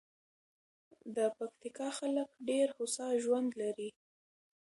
د 1.15 1.17
پکتیکا 1.37 1.89
خلک 1.99 2.27
ډېر 2.47 2.67
هوسا 2.77 3.07
ژوند 3.23 3.49
لري. 3.61 3.89